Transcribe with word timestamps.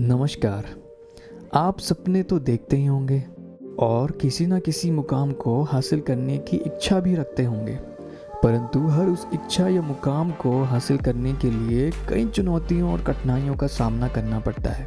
नमस्कार। 0.00 0.64
आप 1.54 1.78
सपने 1.78 2.22
तो 2.22 2.38
देखते 2.38 2.76
ही 2.76 2.86
होंगे 2.86 3.22
और 3.78 4.10
किसी 4.10 4.46
ना 4.46 4.58
किसी 4.58 4.90
मुकाम 4.90 5.32
को 5.32 5.62
हासिल 5.62 6.00
करने 6.00 6.38
की 6.38 6.56
इच्छा 6.56 7.00
भी 7.00 7.14
रखते 7.14 7.44
होंगे, 7.44 7.74
परंतु 8.42 8.80
हर 8.80 9.06
उस 9.06 9.26
इच्छा 9.34 9.68
या 9.68 9.82
मुकाम 9.82 10.30
को 10.30 10.62
हासिल 10.62 10.98
करने 10.98 11.32
के 11.32 11.50
लिए 11.50 11.90
कई 12.08 12.26
चुनौतियों 12.26 12.92
और 12.92 13.02
कठिनाइयों 13.02 13.56
का 13.56 13.66
सामना 13.66 14.08
करना 14.08 14.38
पड़ता 14.38 14.70
है। 14.70 14.86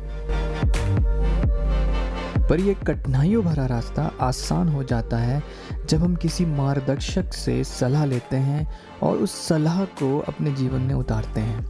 पर 2.50 2.60
यह 2.60 2.74
कठिनाइयों 2.88 3.44
भरा 3.44 3.66
रास्ता 3.66 4.12
आसान 4.22 4.70
हो 4.70 4.84
जाता 4.84 5.18
है 5.18 5.42
जब 5.90 5.98
हम 5.98 6.16
किसी 6.16 6.46
मार्गदर्शक 6.46 7.34
से 7.34 7.64
सलाह 7.64 8.06
लेते 8.06 8.36
हैं 8.36 8.68
और 9.04 9.18
उस 9.18 9.48
सलाह 9.48 9.84
को 9.86 10.18
अपने 10.20 10.52
जीवन 10.52 10.82
में 10.82 10.94
उतारते 10.94 11.42
हैं। 11.42 11.66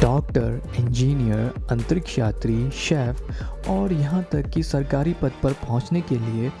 डॉक्टर, 0.00 0.60
इंजीनियर 0.78 1.66
अंतरिक्ष 1.70 2.18
यात्री 2.18 2.70
शेफ 2.70 3.68
और 3.68 3.92
यहाँ 3.92 4.22
तक 4.32 4.50
कि 4.50 4.62
सरकारी 4.62 5.12
पद 5.12 5.32
पर 5.42 5.52
पहुँचने 5.52 6.00
के 6.00 6.18
लिए 6.18 6.52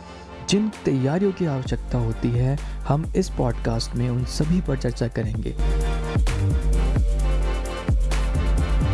जिन 0.48 0.70
तैयारियों 0.84 1.32
की 1.32 1.46
आवश्यकता 1.46 1.98
होती 1.98 2.30
है, 2.30 2.56
हम 2.88 3.12
इस 3.16 3.28
पॉडकास्ट 3.28 3.94
में 3.94 4.08
उन 4.10 4.24
सभी 4.24 4.60
पर 4.60 4.76
चर्चा 4.76 5.08
करेंगे। 5.08 5.54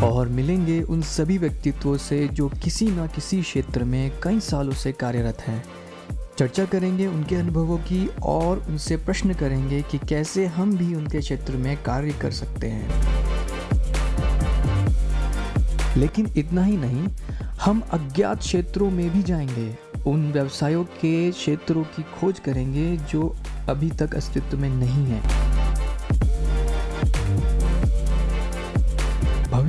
और 0.02 0.29
मिलेंगे 0.29 0.83
उन 0.83 1.02
सभी 1.02 1.38
व्यक्तित्वों 1.38 1.97
से 1.97 2.29
जो 2.29 2.48
किसी 2.48 2.87
न 2.87 3.06
किसी 3.06 3.43
क्षेत्र 3.43 3.84
में 3.84 4.12
कई 4.23 4.41
सालों 4.41 4.73
से 4.73 4.93
कार्यरत 4.93 5.38
हैं। 5.41 5.65
चर्चा 6.38 6.65
करेंगे 6.65 7.06
उनके 7.06 7.37
अनुभवों 7.37 7.79
की 7.79 8.10
और 8.23 8.66
उनसे 8.69 8.96
प्रश्न 8.96 9.34
करेंगे 9.34 9.83
कि 9.83 9.98
कैसे 9.98 10.46
हम 10.46 10.77
भी 10.77 10.95
उनके 10.95 11.19
क्षेत्र 11.19 11.57
में 11.57 11.83
कार्य 11.83 12.12
कर 12.12 12.30
सकते 12.30 12.66
हैं। 12.66 12.88
लेकिन 15.96 16.32
इतना 16.37 16.65
ही 16.65 16.77
नहीं, 16.77 17.09
हम 17.60 17.80
अज्ञात 17.80 18.38
क्षेत्रों 18.38 18.90
में 18.90 19.10
भी 19.10 19.23
जाएँगे। 19.23 19.77
उन 20.07 20.32
व्यवसायों 20.32 20.84
के 20.84 21.30
क्षेत्रों 21.30 21.84
की 21.84 22.02
खोज 22.02 22.38
करेंगे 22.38 22.96
जो 22.96 23.37
अभी 23.68 23.90
तक 23.90 24.15
अस्तित्व 24.15 24.59
में 24.59 24.71
नहीं 24.71 25.07
है। 25.07 25.52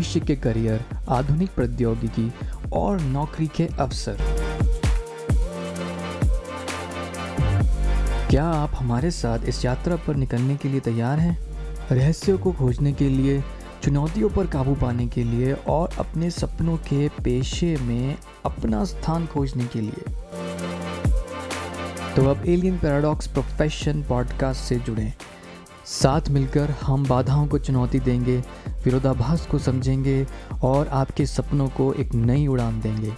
भविष्य 0.03 0.19
के 0.19 0.35
करियर, 0.35 0.85
आधुनिक 1.09 1.49
प्रौद्योगिकी 1.55 2.33
और 2.73 2.99
नौकरी 2.99 3.47
के 3.47 3.65
अवसर। 3.65 4.17
क्या 8.29 8.45
आप 8.45 8.71
हमारे 8.75 9.11
साथ 9.11 9.39
इस 9.45 9.65
यात्रा 9.65 9.95
पर 9.95 10.15
निकलने 10.15 10.55
के 10.55 10.69
लिए 10.69 10.79
तैयार 10.79 11.19
हैं? 11.19 11.39
रहस्यों 11.91 12.37
को 12.37 12.51
खोजने 12.51 12.93
के 12.93 13.09
लिए, 13.09 13.43
चुनौतियों 13.83 14.29
पर 14.29 14.47
काबू 14.47 14.75
पाने 14.75 15.07
के 15.07 15.23
लिए 15.23 15.53
और 15.53 15.89
अपने 15.99 16.29
सपनों 16.29 16.77
के 16.77 17.09
पेशे 17.09 17.77
में 17.81 18.17
अपना 18.45 18.85
स्थान 18.85 19.27
खोजने 19.27 19.65
के 19.65 19.81
लिए। 19.81 20.03
तो 22.15 22.25
अब 22.25 22.43
एलियन 22.45 22.77
पैराडॉक्स 22.77 23.27
प्रोफेशन 23.27 24.03
पॉडकास्ट 24.03 24.61
से 24.61 24.75
जुड़ें। 24.75 25.13
साथ 25.85 26.21
मिलकर 26.29 26.71
हम 26.81 27.05
बाधाओं 27.07 27.47
को 27.47 27.57
चुनौती 27.57 27.99
देंगे 27.99 28.43
विरोधाभास 28.85 29.45
को 29.45 29.59
समझेंगे 29.59 30.27
और 30.63 30.87
आपके 30.87 31.25
सपनों 31.25 31.67
को 31.69 31.93
एक 31.93 32.13
नई 32.13 32.47
उड़ान 32.47 32.81
देंगे। 32.81 33.13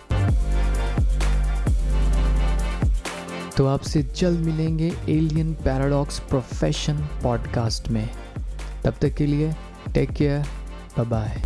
तो 3.58 3.66
आपसे 3.68 4.02
जल्द 4.04 4.40
मिलेंगे 4.40 4.94
एलियन 5.10 5.54
पैराडॉक्स 5.54 6.20
प्रोफेशन 6.20 6.98
पॉडकास्ट 7.24 7.90
में। 7.90 8.10
तब 8.84 8.94
तक 9.02 9.14
के 9.14 9.26
लिए 9.26 9.54
टेक 9.94 10.10
केयर 10.10 11.04
बाय 11.04 11.42